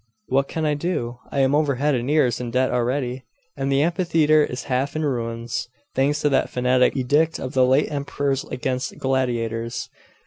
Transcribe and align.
'What 0.25 0.47
can 0.47 0.65
I 0.65 0.73
do? 0.73 1.19
I 1.31 1.41
am 1.41 1.53
over 1.53 1.75
head 1.75 1.93
and 1.93 2.09
ears 2.09 2.39
in 2.41 2.49
debt 2.49 2.71
already; 2.71 3.23
and 3.55 3.71
the 3.71 3.83
Amphitheatre 3.83 4.43
is 4.43 4.63
half 4.63 4.95
in 4.95 5.05
ruins, 5.05 5.69
thanks 5.93 6.21
to 6.21 6.29
that 6.29 6.49
fanatic 6.49 6.97
edict 6.97 7.37
of 7.37 7.53
the 7.53 7.67
late 7.67 7.91
emperor's 7.91 8.43
against 8.45 8.97
gladiators. 8.97 9.91